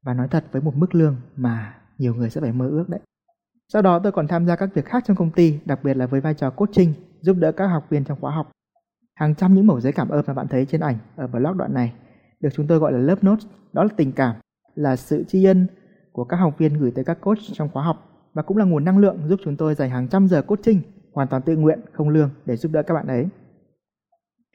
Và 0.03 0.15
nói 0.15 0.29
thật 0.29 0.45
với 0.53 0.63
một 0.63 0.77
mức 0.77 0.95
lương 0.95 1.17
mà 1.37 1.75
nhiều 1.99 2.15
người 2.15 2.31
sẽ 2.31 2.41
phải 2.41 2.53
mơ 2.53 2.69
ước 2.69 2.89
đấy. 2.89 3.01
Sau 3.73 3.83
đó 3.83 3.99
tôi 3.99 4.13
còn 4.13 4.29
tham 4.29 4.47
gia 4.47 4.57
các 4.57 4.75
việc 4.75 4.85
khác 4.85 5.05
trong 5.07 5.17
công 5.17 5.31
ty, 5.31 5.59
đặc 5.65 5.85
biệt 5.85 5.97
là 5.97 6.07
với 6.07 6.21
vai 6.21 6.35
trò 6.35 6.51
coaching, 6.51 6.93
giúp 7.21 7.37
đỡ 7.41 7.53
các 7.53 7.67
học 7.67 7.87
viên 7.91 8.05
trong 8.05 8.21
khóa 8.21 8.31
học. 8.35 8.51
Hàng 9.15 9.35
trăm 9.35 9.55
những 9.55 9.67
mẩu 9.67 9.81
giấy 9.81 9.93
cảm 9.93 10.09
ơn 10.09 10.25
mà 10.27 10.35
bạn 10.35 10.49
thấy 10.49 10.67
trên 10.67 10.81
ảnh 10.81 10.99
ở 11.17 11.27
blog 11.27 11.57
đoạn 11.57 11.75
này 11.75 11.93
được 12.41 12.49
chúng 12.55 12.67
tôi 12.67 12.79
gọi 12.79 12.93
là 12.93 12.99
lớp 12.99 13.25
notes, 13.25 13.47
đó 13.73 13.85
là 13.85 13.91
tình 13.97 14.13
cảm, 14.13 14.37
là 14.75 14.97
sự 14.97 15.25
tri 15.29 15.45
ân 15.45 15.67
của 16.13 16.25
các 16.25 16.37
học 16.37 16.55
viên 16.59 16.75
gửi 16.75 16.91
tới 16.91 17.05
các 17.05 17.21
coach 17.21 17.39
trong 17.53 17.69
khóa 17.69 17.83
học 17.83 17.97
và 18.35 18.43
cũng 18.43 18.57
là 18.57 18.65
nguồn 18.65 18.85
năng 18.85 18.99
lượng 18.99 19.19
giúp 19.29 19.41
chúng 19.45 19.57
tôi 19.57 19.75
dành 19.75 19.91
hàng 19.91 20.09
trăm 20.09 20.29
giờ 20.29 20.43
coaching 20.43 20.81
hoàn 21.13 21.29
toàn 21.29 21.43
tự 21.43 21.57
nguyện, 21.57 21.81
không 21.93 22.09
lương 22.09 22.31
để 22.47 22.57
giúp 22.57 22.73
đỡ 22.73 22.83
các 22.83 22.95
bạn 22.95 23.07
ấy. 23.07 23.27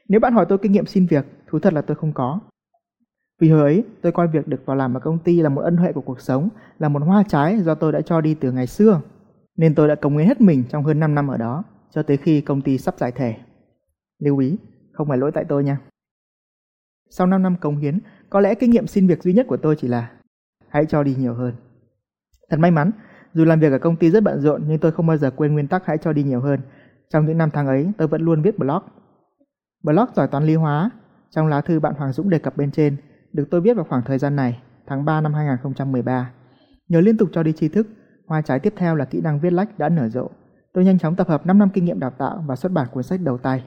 Nếu 0.10 0.20
bạn 0.20 0.34
hỏi 0.34 0.46
tôi 0.50 0.58
kinh 0.58 0.72
nghiệm 0.72 0.86
xin 0.86 1.06
việc, 1.06 1.26
thú 1.48 1.60
thật 1.60 1.74
là 1.74 1.82
tôi 1.82 1.96
không 1.96 2.14
có. 2.14 2.40
Vì 3.40 3.50
hồi 3.50 3.62
ấy, 3.62 3.84
tôi 4.02 4.12
coi 4.12 4.28
việc 4.28 4.48
được 4.48 4.66
vào 4.66 4.76
làm 4.76 4.94
ở 4.94 5.00
công 5.00 5.20
ty 5.20 5.42
là 5.42 5.50
một 5.50 5.62
ân 5.62 5.78
huệ 5.78 5.92
của 5.92 6.02
cuộc 6.02 6.22
sống, 6.22 6.50
là 6.80 6.90
một 6.90 7.02
hoa 7.06 7.24
trái 7.28 7.60
do 7.60 7.76
tôi 7.76 7.92
đã 7.92 8.02
cho 8.02 8.22
đi 8.22 8.34
từ 8.34 8.52
ngày 8.52 8.68
xưa. 8.68 9.02
Nên 9.58 9.76
tôi 9.76 9.88
đã 9.88 9.96
cống 9.96 10.18
hiến 10.18 10.28
hết 10.28 10.42
mình 10.42 10.64
trong 10.70 10.84
hơn 10.84 11.00
5 11.00 11.16
năm 11.16 11.28
ở 11.28 11.38
đó, 11.38 11.64
cho 11.92 12.04
tới 12.04 12.18
khi 12.18 12.42
công 12.42 12.62
ty 12.62 12.78
sắp 12.78 12.96
giải 12.98 13.12
thể. 13.12 13.36
Lưu 14.20 14.38
ý, 14.38 14.58
không 14.92 15.08
phải 15.08 15.18
lỗi 15.18 15.32
tại 15.34 15.46
tôi 15.50 15.64
nha. 15.64 15.80
Sau 17.10 17.28
5 17.28 17.44
năm 17.44 17.56
cống 17.62 17.78
hiến, 17.78 18.00
có 18.30 18.40
lẽ 18.40 18.56
kinh 18.56 18.72
nghiệm 18.72 18.88
xin 18.88 19.08
việc 19.08 19.24
duy 19.24 19.34
nhất 19.34 19.46
của 19.50 19.58
tôi 19.58 19.76
chỉ 19.76 19.88
là 19.88 20.12
hãy 20.70 20.86
cho 20.86 21.04
đi 21.04 21.16
nhiều 21.16 21.34
hơn. 21.34 21.54
Thật 22.50 22.60
may 22.60 22.72
mắn, 22.72 22.92
dù 23.34 23.46
làm 23.46 23.60
việc 23.60 23.72
ở 23.72 23.80
công 23.80 23.96
ty 23.96 24.12
rất 24.12 24.24
bận 24.24 24.42
rộn 24.42 24.64
nhưng 24.68 24.80
tôi 24.80 24.92
không 24.92 25.08
bao 25.08 25.18
giờ 25.18 25.32
quên 25.32 25.54
nguyên 25.54 25.68
tắc 25.68 25.86
hãy 25.86 25.98
cho 25.98 26.14
đi 26.14 26.24
nhiều 26.24 26.42
hơn. 26.42 26.60
Trong 27.10 27.26
những 27.26 27.38
năm 27.38 27.50
tháng 27.54 27.68
ấy, 27.68 27.92
tôi 27.98 28.08
vẫn 28.08 28.22
luôn 28.22 28.42
viết 28.42 28.60
blog. 28.60 28.84
Blog 29.84 30.10
giỏi 30.16 30.28
toán 30.28 30.44
lý 30.44 30.56
hóa, 30.56 30.90
trong 31.30 31.48
lá 31.48 31.62
thư 31.62 31.80
bạn 31.80 31.94
Hoàng 31.94 32.14
Dũng 32.14 32.30
đề 32.30 32.40
cập 32.40 32.58
bên 32.58 32.72
trên, 32.72 32.98
được 33.34 33.48
tôi 33.52 33.62
viết 33.62 33.74
vào 33.74 33.86
khoảng 33.90 34.04
thời 34.06 34.18
gian 34.18 34.36
này, 34.36 34.62
tháng 34.88 35.06
3 35.06 35.22
năm 35.22 35.34
2013. 35.34 36.32
Nhờ 36.90 37.02
liên 37.02 37.18
tục 37.18 37.30
cho 37.32 37.44
đi 37.44 37.54
tri 37.54 37.68
thức, 37.68 37.88
hoa 38.28 38.42
trái 38.42 38.60
tiếp 38.60 38.74
theo 38.78 38.96
là 38.96 39.06
kỹ 39.06 39.22
năng 39.22 39.40
viết 39.40 39.54
lách 39.54 39.80
đã 39.80 39.90
nở 39.90 40.10
rộ. 40.10 40.30
Tôi 40.74 40.86
nhanh 40.86 41.00
chóng 41.00 41.16
tập 41.16 41.28
hợp 41.28 41.46
5 41.46 41.60
năm 41.60 41.70
kinh 41.74 41.86
nghiệm 41.86 42.00
đào 42.00 42.12
tạo 42.12 42.44
và 42.48 42.56
xuất 42.56 42.72
bản 42.72 42.88
cuốn 42.92 43.04
sách 43.04 43.22
đầu 43.24 43.38
tay. 43.38 43.64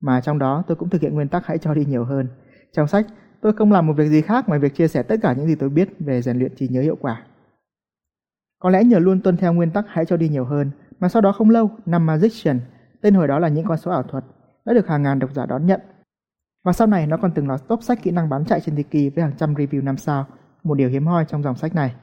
Mà 0.00 0.20
trong 0.20 0.38
đó 0.38 0.62
tôi 0.66 0.76
cũng 0.76 0.90
thực 0.90 1.02
hiện 1.02 1.14
nguyên 1.14 1.28
tắc 1.28 1.46
hãy 1.46 1.58
cho 1.58 1.74
đi 1.74 1.84
nhiều 1.84 2.04
hơn. 2.04 2.28
Trong 2.72 2.86
sách, 2.86 3.06
tôi 3.40 3.52
không 3.52 3.72
làm 3.72 3.86
một 3.86 3.92
việc 3.96 4.08
gì 4.08 4.20
khác 4.20 4.48
ngoài 4.48 4.60
việc 4.60 4.74
chia 4.74 4.88
sẻ 4.88 5.02
tất 5.02 5.16
cả 5.22 5.32
những 5.32 5.46
gì 5.46 5.54
tôi 5.54 5.68
biết 5.68 5.88
về 5.98 6.22
rèn 6.22 6.38
luyện 6.38 6.54
trí 6.56 6.68
nhớ 6.68 6.80
hiệu 6.80 6.96
quả. 7.00 7.22
Có 8.58 8.70
lẽ 8.70 8.84
nhờ 8.84 8.98
luôn 8.98 9.20
tuân 9.20 9.36
theo 9.36 9.52
nguyên 9.52 9.70
tắc 9.70 9.84
hãy 9.88 10.04
cho 10.04 10.16
đi 10.16 10.28
nhiều 10.28 10.44
hơn, 10.44 10.70
mà 11.00 11.08
sau 11.08 11.22
đó 11.22 11.32
không 11.32 11.50
lâu, 11.50 11.70
năm 11.86 12.06
Magician, 12.06 12.60
tên 13.02 13.14
hồi 13.14 13.28
đó 13.28 13.38
là 13.38 13.48
những 13.48 13.66
con 13.66 13.78
số 13.78 13.90
ảo 13.90 14.02
thuật, 14.02 14.24
đã 14.64 14.74
được 14.74 14.86
hàng 14.86 15.02
ngàn 15.02 15.18
độc 15.18 15.34
giả 15.34 15.46
đón 15.46 15.66
nhận. 15.66 15.80
Và 16.64 16.72
sau 16.72 16.86
này 16.86 17.06
nó 17.06 17.16
còn 17.16 17.32
từng 17.34 17.48
là 17.48 17.56
top 17.56 17.82
sách 17.82 18.02
kỹ 18.02 18.10
năng 18.10 18.28
bán 18.28 18.44
chạy 18.44 18.60
trên 18.60 18.76
Tiki 18.76 19.14
với 19.14 19.24
hàng 19.24 19.36
trăm 19.38 19.54
review 19.54 19.84
5 19.84 19.96
sao, 19.96 20.26
một 20.62 20.74
điều 20.74 20.88
hiếm 20.88 21.06
hoi 21.06 21.24
trong 21.28 21.42
dòng 21.42 21.56
sách 21.56 21.74
này. 21.74 21.94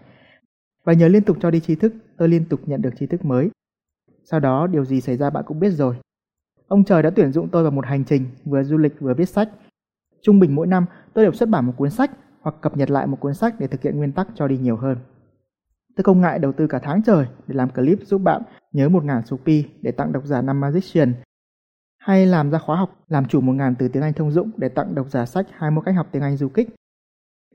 Và 0.84 0.94
nhờ 0.94 1.08
liên 1.08 1.24
tục 1.24 1.38
cho 1.42 1.52
đi 1.52 1.60
tri 1.60 1.76
thức, 1.76 1.94
tôi 2.18 2.30
liên 2.30 2.46
tục 2.50 2.60
nhận 2.66 2.82
được 2.82 2.94
tri 3.00 3.06
thức 3.06 3.26
mới. 3.26 3.50
Sau 4.24 4.40
đó 4.40 4.68
điều 4.68 4.86
gì 4.86 5.02
xảy 5.02 5.18
ra 5.18 5.30
bạn 5.30 5.44
cũng 5.48 5.60
biết 5.60 5.70
rồi. 5.70 5.96
Ông 6.68 6.84
trời 6.84 7.04
đã 7.04 7.10
tuyển 7.10 7.32
dụng 7.32 7.50
tôi 7.50 7.64
vào 7.64 7.72
một 7.72 7.86
hành 7.86 8.06
trình 8.06 8.26
vừa 8.46 8.64
du 8.64 8.78
lịch 8.78 9.00
vừa 9.00 9.14
viết 9.14 9.30
sách. 9.30 9.50
Trung 10.22 10.40
bình 10.40 10.56
mỗi 10.56 10.68
năm 10.68 10.86
tôi 11.14 11.26
đều 11.26 11.34
xuất 11.34 11.50
bản 11.50 11.66
một 11.66 11.74
cuốn 11.78 11.90
sách 11.90 12.12
hoặc 12.42 12.56
cập 12.62 12.78
nhật 12.78 12.90
lại 12.90 13.08
một 13.08 13.18
cuốn 13.20 13.34
sách 13.34 13.56
để 13.60 13.68
thực 13.68 13.82
hiện 13.82 13.98
nguyên 13.98 14.12
tắc 14.12 14.28
cho 14.36 14.48
đi 14.48 14.58
nhiều 14.58 14.78
hơn. 14.78 14.98
Tôi 15.96 16.04
không 16.04 16.22
ngại 16.22 16.40
đầu 16.40 16.52
tư 16.52 16.68
cả 16.68 16.80
tháng 16.84 17.04
trời 17.04 17.26
để 17.48 17.56
làm 17.56 17.70
clip 17.70 18.00
giúp 18.06 18.18
bạn 18.18 18.42
nhớ 18.72 18.88
1.000 18.88 19.22
số 19.22 19.38
pi 19.46 19.66
để 19.82 19.92
tặng 19.92 20.12
độc 20.12 20.26
giả 20.26 20.42
năm 20.42 20.62
Magician 20.62 21.14
hay 22.02 22.26
làm 22.26 22.52
ra 22.52 22.60
khóa 22.60 22.76
học 22.78 22.96
làm 23.10 23.26
chủ 23.26 23.42
1.000 23.42 23.76
từ 23.80 23.88
tiếng 23.88 24.04
Anh 24.04 24.14
thông 24.14 24.32
dụng 24.32 24.52
để 24.58 24.70
tặng 24.70 24.96
độc 24.96 25.10
giả 25.10 25.26
sách 25.26 25.48
21 25.52 25.86
cách 25.86 25.96
học 25.96 26.08
tiếng 26.12 26.22
Anh 26.22 26.38
du 26.38 26.50
kích. 26.50 26.70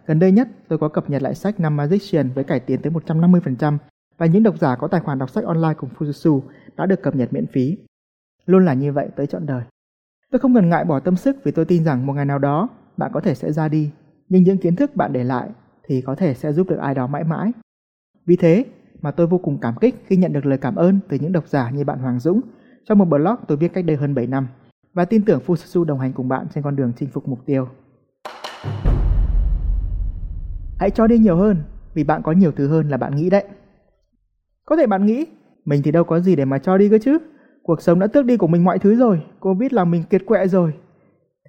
Gần 0.06 0.18
đây 0.18 0.32
nhất, 0.32 0.48
tôi 0.68 0.78
có 0.78 0.88
cập 0.88 1.10
nhật 1.10 1.22
lại 1.22 1.34
sách 1.34 1.60
năm 1.60 1.76
Magician 1.76 2.30
với 2.30 2.44
cải 2.44 2.60
tiến 2.60 2.82
tới 2.82 2.92
150% 2.92 3.78
và 4.18 4.26
những 4.26 4.42
độc 4.42 4.58
giả 4.58 4.76
có 4.76 4.88
tài 4.88 5.00
khoản 5.00 5.18
đọc 5.18 5.30
sách 5.30 5.44
online 5.44 5.74
cùng 5.74 5.90
Fujitsu 5.98 6.40
đã 6.76 6.86
được 6.86 7.02
cập 7.02 7.14
nhật 7.14 7.32
miễn 7.32 7.46
phí. 7.46 7.78
Luôn 8.46 8.64
là 8.64 8.74
như 8.74 8.92
vậy 8.92 9.08
tới 9.16 9.26
trọn 9.26 9.46
đời. 9.46 9.62
Tôi 10.32 10.38
không 10.38 10.52
ngần 10.52 10.68
ngại 10.68 10.84
bỏ 10.84 11.00
tâm 11.00 11.16
sức 11.16 11.36
vì 11.44 11.52
tôi 11.52 11.64
tin 11.64 11.84
rằng 11.84 12.06
một 12.06 12.12
ngày 12.12 12.24
nào 12.24 12.38
đó 12.38 12.68
bạn 12.96 13.10
có 13.14 13.20
thể 13.20 13.34
sẽ 13.34 13.52
ra 13.52 13.68
đi, 13.68 13.90
nhưng 14.28 14.42
những 14.42 14.58
kiến 14.58 14.76
thức 14.76 14.96
bạn 14.96 15.12
để 15.12 15.24
lại 15.24 15.48
thì 15.88 16.00
có 16.00 16.14
thể 16.14 16.34
sẽ 16.34 16.52
giúp 16.52 16.68
được 16.68 16.78
ai 16.78 16.94
đó 16.94 17.06
mãi 17.06 17.24
mãi. 17.24 17.52
Vì 18.26 18.36
thế 18.36 18.64
mà 19.00 19.10
tôi 19.10 19.26
vô 19.26 19.38
cùng 19.38 19.58
cảm 19.60 19.74
kích 19.80 19.94
khi 20.06 20.16
nhận 20.16 20.32
được 20.32 20.46
lời 20.46 20.58
cảm 20.58 20.74
ơn 20.74 20.98
từ 21.08 21.18
những 21.20 21.32
độc 21.32 21.48
giả 21.48 21.70
như 21.70 21.84
bạn 21.84 21.98
Hoàng 21.98 22.20
Dũng 22.20 22.40
trong 22.88 22.98
một 22.98 23.04
blog 23.04 23.36
tôi 23.48 23.58
viết 23.58 23.72
cách 23.72 23.84
đây 23.84 23.96
hơn 23.96 24.14
7 24.14 24.26
năm 24.26 24.48
và 24.94 25.04
tin 25.04 25.24
tưởng 25.24 25.40
Fususu 25.46 25.84
đồng 25.84 25.98
hành 25.98 26.12
cùng 26.12 26.28
bạn 26.28 26.46
trên 26.54 26.64
con 26.64 26.76
đường 26.76 26.92
chinh 26.96 27.08
phục 27.08 27.28
mục 27.28 27.38
tiêu. 27.46 27.68
Hãy 30.78 30.90
cho 30.90 31.06
đi 31.06 31.18
nhiều 31.18 31.36
hơn 31.36 31.56
vì 31.94 32.04
bạn 32.04 32.22
có 32.22 32.32
nhiều 32.32 32.52
thứ 32.52 32.68
hơn 32.68 32.88
là 32.88 32.96
bạn 32.96 33.16
nghĩ 33.16 33.30
đấy. 33.30 33.44
Có 34.64 34.76
thể 34.76 34.86
bạn 34.86 35.06
nghĩ, 35.06 35.26
mình 35.64 35.82
thì 35.84 35.92
đâu 35.92 36.04
có 36.04 36.20
gì 36.20 36.36
để 36.36 36.44
mà 36.44 36.58
cho 36.58 36.78
đi 36.78 36.88
cơ 36.88 36.98
chứ. 37.02 37.18
Cuộc 37.62 37.82
sống 37.82 37.98
đã 37.98 38.06
tước 38.06 38.24
đi 38.24 38.36
của 38.36 38.46
mình 38.46 38.64
mọi 38.64 38.78
thứ 38.78 38.96
rồi, 38.96 39.22
Covid 39.40 39.72
làm 39.72 39.90
mình 39.90 40.02
kiệt 40.02 40.22
quệ 40.26 40.46
rồi. 40.46 40.74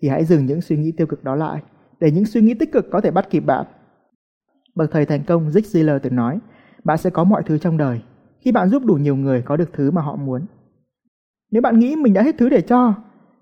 Thì 0.01 0.09
hãy 0.09 0.25
dừng 0.25 0.45
những 0.45 0.61
suy 0.61 0.77
nghĩ 0.77 0.91
tiêu 0.97 1.07
cực 1.07 1.23
đó 1.23 1.35
lại, 1.35 1.61
để 1.99 2.11
những 2.11 2.25
suy 2.25 2.41
nghĩ 2.41 2.53
tích 2.53 2.71
cực 2.71 2.85
có 2.91 3.01
thể 3.01 3.11
bắt 3.11 3.29
kịp 3.29 3.39
bạn. 3.39 3.65
Bậc 4.75 4.91
thầy 4.91 5.05
thành 5.05 5.23
công 5.23 5.49
Zig 5.49 5.61
Ziglar 5.61 5.99
từng 5.99 6.15
nói, 6.15 6.39
bạn 6.83 6.97
sẽ 6.97 7.09
có 7.09 7.23
mọi 7.23 7.43
thứ 7.45 7.57
trong 7.57 7.77
đời 7.77 8.01
khi 8.39 8.51
bạn 8.51 8.69
giúp 8.69 8.85
đủ 8.85 8.93
nhiều 8.93 9.15
người 9.15 9.41
có 9.41 9.57
được 9.57 9.69
thứ 9.73 9.91
mà 9.91 10.01
họ 10.01 10.15
muốn. 10.15 10.45
Nếu 11.51 11.61
bạn 11.61 11.79
nghĩ 11.79 11.95
mình 11.95 12.13
đã 12.13 12.21
hết 12.21 12.35
thứ 12.37 12.49
để 12.49 12.61
cho, 12.61 12.93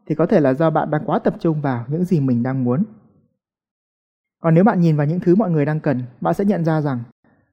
thì 0.06 0.16
có 0.16 0.26
thể 0.26 0.40
là 0.40 0.54
do 0.54 0.70
bạn 0.70 0.92
đang 0.92 1.06
quá 1.06 1.20
tập 1.20 1.36
trung 1.40 1.62
vào 1.62 1.86
những 1.88 2.04
gì 2.04 2.20
mình 2.20 2.44
đang 2.44 2.64
muốn. 2.64 2.84
Còn 4.42 4.54
nếu 4.54 4.64
bạn 4.64 4.80
nhìn 4.80 4.98
vào 4.98 5.08
những 5.08 5.20
thứ 5.20 5.36
mọi 5.36 5.52
người 5.52 5.66
đang 5.66 5.80
cần, 5.80 6.02
bạn 6.22 6.34
sẽ 6.34 6.46
nhận 6.46 6.66
ra 6.66 6.82
rằng, 6.82 7.00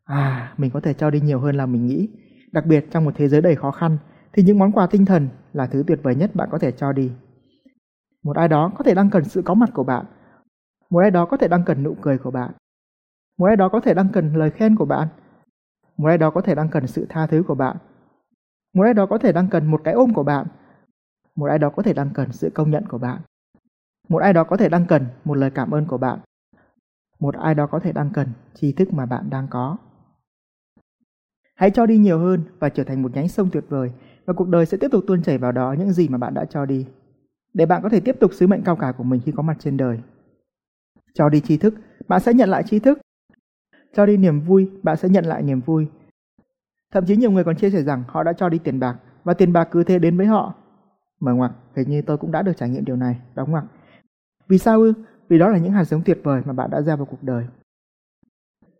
à, 0.05 0.55
mình 0.57 0.71
có 0.71 0.81
thể 0.81 0.95
cho 0.95 1.11
đi 1.11 1.21
nhiều 1.21 1.41
hơn 1.41 1.57
là 1.57 1.67
mình 1.67 1.87
nghĩ. 1.87 2.09
Đặc 2.53 2.67
biệt 2.67 2.87
trong 2.91 3.05
một 3.05 3.15
thế 3.17 3.29
giới 3.29 3.41
đầy 3.41 3.57
khó 3.57 3.71
khăn, 3.71 3.99
thì 4.33 4.43
những 4.43 4.59
món 4.59 4.73
quà 4.73 4.87
tinh 4.87 5.05
thần 5.05 5.29
là 5.53 5.67
thứ 5.67 5.85
tuyệt 5.87 6.01
vời 6.03 6.15
nhất 6.15 6.35
bạn 6.35 6.49
có 6.53 6.59
thể 6.59 6.73
cho 6.73 6.93
đi. 6.93 7.11
Một 8.23 8.37
ai 8.37 8.49
đó 8.49 8.73
có 8.79 8.85
thể 8.85 8.95
đang 8.95 9.11
cần 9.11 9.25
sự 9.25 9.43
có 9.43 9.55
mặt 9.55 9.71
của 9.75 9.85
bạn. 9.85 10.05
Một 10.91 11.01
ai 11.01 11.11
đó 11.11 11.27
có 11.27 11.37
thể 11.37 11.49
đang 11.49 11.65
cần 11.65 11.83
nụ 11.83 11.97
cười 12.03 12.19
của 12.19 12.31
bạn. 12.31 12.51
Một 13.39 13.47
ai 13.47 13.57
đó 13.57 13.69
có 13.69 13.81
thể 13.81 13.95
đang 13.95 14.09
cần 14.13 14.35
lời 14.35 14.51
khen 14.51 14.77
của 14.77 14.85
bạn. 14.85 15.09
Một 15.97 16.09
ai 16.09 16.19
đó 16.19 16.31
có 16.31 16.41
thể 16.41 16.55
đang 16.55 16.69
cần 16.69 16.87
sự 16.87 17.07
tha 17.09 17.27
thứ 17.27 17.43
của 17.49 17.55
bạn. 17.55 17.77
Một 18.75 18.83
ai 18.83 18.95
đó 18.95 19.07
có 19.07 19.19
thể 19.19 19.33
đang 19.33 19.49
cần 19.49 19.67
một 19.67 19.81
cái 19.85 19.95
ôm 19.95 20.15
của 20.15 20.23
bạn. 20.23 20.47
Một 21.37 21.47
ai 21.47 21.59
đó 21.59 21.71
có 21.71 21.83
thể 21.83 21.93
đang 21.93 22.11
cần 22.15 22.33
sự 22.33 22.51
công 22.55 22.71
nhận 22.71 22.87
của 22.89 22.99
bạn. 22.99 23.21
Một 24.09 24.19
ai 24.19 24.33
đó 24.33 24.45
có 24.45 24.57
thể 24.57 24.69
đang 24.69 24.87
cần 24.87 25.07
một 25.25 25.35
lời 25.35 25.51
cảm 25.51 25.71
ơn 25.71 25.87
của 25.87 25.99
bạn. 25.99 26.19
Một 27.21 27.35
ai 27.37 27.55
đó 27.55 27.67
có 27.67 27.79
thể 27.79 27.93
đang 27.93 28.11
cần 28.15 28.29
tri 28.55 28.73
thức 28.73 28.93
mà 28.93 29.07
bạn 29.07 29.31
đang 29.31 29.47
có. 29.51 29.77
Hãy 31.55 31.71
cho 31.71 31.87
đi 31.87 31.99
nhiều 31.99 32.19
hơn 32.19 32.41
và 32.59 32.69
trở 32.69 32.85
thành 32.85 33.03
một 33.03 33.15
nhánh 33.15 33.29
sông 33.29 33.51
tuyệt 33.53 33.65
vời 33.69 33.93
và 34.25 34.35
cuộc 34.35 34.49
đời 34.49 34.67
sẽ 34.67 34.77
tiếp 34.81 34.89
tục 34.93 35.05
tuôn 35.07 35.23
chảy 35.23 35.39
vào 35.39 35.53
đó 35.53 35.75
những 35.79 35.93
gì 35.93 36.09
mà 36.09 36.19
bạn 36.19 36.35
đã 36.35 36.45
cho 36.45 36.67
đi. 36.67 36.87
Để 37.55 37.67
bạn 37.67 37.83
có 37.83 37.89
thể 37.89 38.01
tiếp 38.01 38.17
tục 38.21 38.35
sứ 38.35 38.47
mệnh 38.47 38.63
cao 38.63 38.77
cả 38.77 38.93
của 38.93 39.05
mình 39.05 39.21
khi 39.25 39.33
có 39.37 39.43
mặt 39.43 39.57
trên 39.61 39.77
đời. 39.77 40.01
Cho 41.15 41.29
đi 41.29 41.41
tri 41.41 41.57
thức, 41.57 41.75
bạn 42.09 42.21
sẽ 42.21 42.35
nhận 42.35 42.49
lại 42.49 42.63
tri 42.67 42.79
thức. 42.79 42.99
Cho 43.95 44.07
đi 44.07 44.17
niềm 44.17 44.41
vui, 44.41 44.71
bạn 44.83 44.97
sẽ 44.97 45.09
nhận 45.09 45.25
lại 45.25 45.43
niềm 45.43 45.61
vui. 45.61 45.87
Thậm 46.93 47.07
chí 47.07 47.17
nhiều 47.17 47.31
người 47.31 47.45
còn 47.45 47.57
chia 47.57 47.71
sẻ 47.71 47.83
rằng 47.83 48.03
họ 48.09 48.23
đã 48.23 48.33
cho 48.33 48.49
đi 48.49 48.59
tiền 48.59 48.81
bạc 48.81 48.97
và 49.25 49.35
tiền 49.35 49.53
bạc 49.53 49.69
cứ 49.71 49.85
thế 49.85 49.99
đến 49.99 50.17
với 50.17 50.27
họ. 50.27 50.55
Mở 51.21 51.35
ngoặc, 51.35 51.53
hình 51.77 51.91
như 51.91 52.03
tôi 52.03 52.17
cũng 52.17 52.33
đã 52.33 52.43
được 52.43 52.57
trải 52.57 52.69
nghiệm 52.69 52.85
điều 52.85 52.97
này, 52.97 53.21
đóng 53.35 53.51
ngoặc. 53.51 53.65
Vì 54.49 54.59
sao 54.59 54.81
ư? 54.81 54.93
Vì 55.29 55.39
đó 55.39 55.49
là 55.49 55.59
những 55.59 55.73
hạt 55.73 55.85
giống 55.85 56.03
tuyệt 56.03 56.21
vời 56.23 56.43
mà 56.45 56.53
bạn 56.53 56.71
đã 56.71 56.83
gieo 56.83 56.97
vào 56.97 57.07
cuộc 57.07 57.23
đời. 57.23 57.47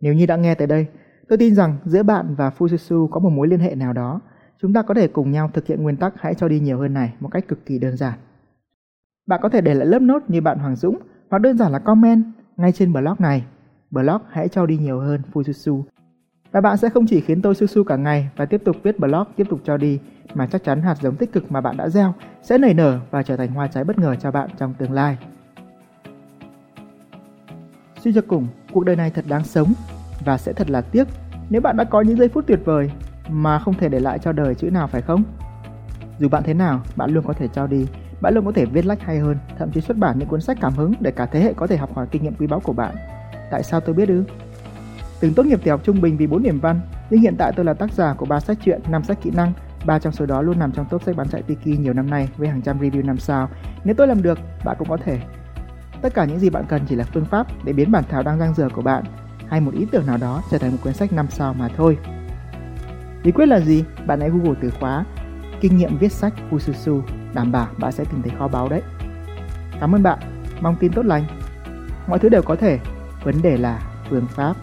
Nếu 0.01 0.13
như 0.13 0.25
đã 0.25 0.35
nghe 0.35 0.55
tới 0.55 0.67
đây, 0.67 0.87
tôi 1.27 1.37
tin 1.37 1.55
rằng 1.55 1.77
giữa 1.85 2.03
bạn 2.03 2.35
và 2.35 2.51
Fususu 2.57 3.07
có 3.07 3.19
một 3.19 3.29
mối 3.29 3.47
liên 3.47 3.59
hệ 3.59 3.75
nào 3.75 3.93
đó. 3.93 4.21
Chúng 4.61 4.73
ta 4.73 4.81
có 4.81 4.93
thể 4.93 5.07
cùng 5.07 5.31
nhau 5.31 5.49
thực 5.53 5.67
hiện 5.67 5.83
nguyên 5.83 5.97
tắc 5.97 6.13
hãy 6.21 6.35
cho 6.35 6.47
đi 6.47 6.59
nhiều 6.59 6.79
hơn 6.79 6.93
này 6.93 7.13
một 7.19 7.29
cách 7.31 7.47
cực 7.47 7.65
kỳ 7.65 7.79
đơn 7.79 7.97
giản. 7.97 8.19
Bạn 9.27 9.39
có 9.43 9.49
thể 9.49 9.61
để 9.61 9.73
lại 9.73 9.85
lớp 9.85 10.01
nốt 10.01 10.23
như 10.27 10.41
bạn 10.41 10.59
Hoàng 10.59 10.75
Dũng 10.75 10.99
hoặc 11.29 11.39
đơn 11.39 11.57
giản 11.57 11.71
là 11.71 11.79
comment 11.79 12.23
ngay 12.57 12.71
trên 12.71 12.93
blog 12.93 13.15
này. 13.19 13.45
Blog 13.91 14.21
hãy 14.29 14.47
cho 14.47 14.65
đi 14.65 14.77
nhiều 14.77 14.99
hơn 14.99 15.21
Fususu. 15.33 15.83
Và 16.53 16.61
bạn 16.61 16.77
sẽ 16.77 16.89
không 16.89 17.05
chỉ 17.07 17.21
khiến 17.21 17.41
tôi 17.41 17.55
su 17.55 17.67
su 17.67 17.83
cả 17.83 17.95
ngày 17.95 18.29
và 18.35 18.45
tiếp 18.45 18.61
tục 18.65 18.75
viết 18.83 18.99
blog 18.99 19.23
tiếp 19.35 19.47
tục 19.49 19.59
cho 19.63 19.77
đi, 19.77 19.99
mà 20.33 20.47
chắc 20.47 20.63
chắn 20.63 20.81
hạt 20.81 20.95
giống 21.01 21.15
tích 21.15 21.33
cực 21.33 21.51
mà 21.51 21.61
bạn 21.61 21.77
đã 21.77 21.89
gieo 21.89 22.13
sẽ 22.41 22.57
nảy 22.57 22.73
nở 22.73 22.99
và 23.11 23.23
trở 23.23 23.37
thành 23.37 23.51
hoa 23.51 23.67
trái 23.67 23.83
bất 23.83 23.99
ngờ 23.99 24.15
cho 24.15 24.31
bạn 24.31 24.49
trong 24.57 24.73
tương 24.73 24.91
lai. 24.91 25.17
Suy 28.03 28.13
cho 28.13 28.21
cùng, 28.27 28.47
cuộc 28.73 28.83
đời 28.83 28.95
này 28.95 29.09
thật 29.09 29.25
đáng 29.27 29.43
sống 29.43 29.73
và 30.25 30.37
sẽ 30.37 30.53
thật 30.53 30.69
là 30.69 30.81
tiếc 30.81 31.07
nếu 31.49 31.61
bạn 31.61 31.77
đã 31.77 31.83
có 31.83 32.01
những 32.01 32.17
giây 32.17 32.29
phút 32.29 32.47
tuyệt 32.47 32.59
vời 32.65 32.91
mà 33.29 33.59
không 33.59 33.73
thể 33.73 33.89
để 33.89 33.99
lại 33.99 34.19
cho 34.19 34.31
đời 34.31 34.55
chữ 34.55 34.69
nào 34.69 34.87
phải 34.87 35.01
không? 35.01 35.23
Dù 36.19 36.29
bạn 36.29 36.43
thế 36.45 36.53
nào, 36.53 36.81
bạn 36.95 37.11
luôn 37.11 37.23
có 37.27 37.33
thể 37.33 37.47
cho 37.47 37.67
đi, 37.67 37.87
bạn 38.21 38.33
luôn 38.33 38.45
có 38.45 38.51
thể 38.51 38.65
viết 38.65 38.85
lách 38.85 39.01
hay 39.01 39.19
hơn, 39.19 39.37
thậm 39.57 39.71
chí 39.71 39.81
xuất 39.81 39.97
bản 39.97 40.19
những 40.19 40.27
cuốn 40.27 40.41
sách 40.41 40.57
cảm 40.61 40.73
hứng 40.73 40.93
để 40.99 41.11
cả 41.11 41.25
thế 41.25 41.39
hệ 41.39 41.53
có 41.53 41.67
thể 41.67 41.77
học 41.77 41.93
hỏi 41.95 42.07
kinh 42.11 42.23
nghiệm 42.23 42.35
quý 42.35 42.47
báu 42.47 42.59
của 42.59 42.73
bạn. 42.73 42.95
Tại 43.51 43.63
sao 43.63 43.79
tôi 43.79 43.95
biết 43.95 44.09
ư? 44.09 44.23
Từng 45.23 45.33
tốt 45.33 45.45
nghiệp 45.45 45.59
tiểu 45.63 45.73
học 45.73 45.81
trung 45.83 46.01
bình 46.01 46.17
vì 46.17 46.27
4 46.27 46.43
điểm 46.43 46.59
văn, 46.59 46.81
nhưng 47.09 47.21
hiện 47.21 47.35
tại 47.37 47.51
tôi 47.55 47.65
là 47.65 47.73
tác 47.73 47.91
giả 47.93 48.13
của 48.13 48.25
3 48.25 48.39
sách 48.39 48.57
truyện, 48.63 48.81
5 48.89 49.03
sách 49.03 49.17
kỹ 49.21 49.31
năng, 49.33 49.53
ba 49.85 49.99
trong 49.99 50.13
số 50.13 50.25
đó 50.25 50.41
luôn 50.41 50.59
nằm 50.59 50.71
trong 50.71 50.85
top 50.89 51.03
sách 51.03 51.15
bán 51.15 51.27
chạy 51.29 51.41
Tiki 51.41 51.79
nhiều 51.79 51.93
năm 51.93 52.09
nay 52.09 52.29
với 52.37 52.47
hàng 52.47 52.61
trăm 52.61 52.79
review 52.79 53.05
5 53.05 53.17
sao. 53.17 53.49
Nếu 53.83 53.95
tôi 53.97 54.07
làm 54.07 54.21
được, 54.21 54.39
bạn 54.65 54.75
cũng 54.79 54.89
có 54.89 54.97
thể. 54.97 55.19
Tất 56.01 56.13
cả 56.13 56.25
những 56.25 56.39
gì 56.39 56.49
bạn 56.49 56.65
cần 56.67 56.81
chỉ 56.89 56.95
là 56.95 57.03
phương 57.13 57.25
pháp 57.25 57.47
để 57.63 57.73
biến 57.73 57.91
bản 57.91 58.03
thảo 58.09 58.23
đang 58.23 58.39
dang 58.39 58.53
dở 58.53 58.69
của 58.73 58.81
bạn 58.81 59.03
hay 59.47 59.61
một 59.61 59.73
ý 59.73 59.85
tưởng 59.91 60.05
nào 60.05 60.17
đó 60.17 60.43
trở 60.51 60.57
thành 60.57 60.71
một 60.71 60.77
cuốn 60.83 60.93
sách 60.93 61.13
5 61.13 61.27
sao 61.29 61.53
mà 61.53 61.67
thôi. 61.77 61.97
Bí 63.23 63.31
quyết 63.31 63.45
là 63.45 63.59
gì? 63.59 63.83
Bạn 64.05 64.19
hãy 64.19 64.29
Google 64.29 64.59
từ 64.61 64.69
khóa 64.69 65.05
kinh 65.61 65.77
nghiệm 65.77 65.97
viết 65.97 66.11
sách 66.11 66.33
Fususu, 66.51 67.01
đảm 67.33 67.51
bảo 67.51 67.67
bạn 67.77 67.91
sẽ 67.91 68.05
tìm 68.05 68.21
thấy 68.21 68.31
kho 68.39 68.47
báu 68.47 68.69
đấy. 68.69 68.81
Cảm 69.79 69.95
ơn 69.95 70.03
bạn, 70.03 70.19
mong 70.61 70.75
tin 70.79 70.91
tốt 70.91 71.05
lành. 71.05 71.23
Mọi 72.07 72.19
thứ 72.19 72.29
đều 72.29 72.41
có 72.41 72.55
thể, 72.55 72.79
vấn 73.23 73.41
đề 73.41 73.57
là 73.57 73.81
phương 74.09 74.27
pháp. 74.27 74.55